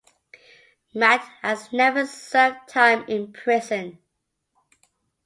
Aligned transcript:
Matt 0.95 1.21
has 1.43 1.71
never 1.71 2.07
served 2.07 2.67
time 2.69 3.03
in 3.07 3.31
prison. 3.31 3.99